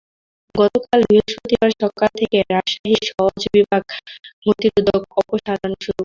[0.55, 3.83] গতকাল বৃহস্পতিবার সকাল থেকে রাজশাহীর সওজ বিভাগ
[4.45, 5.99] গতিরোধক অপসারণ শুরু করে।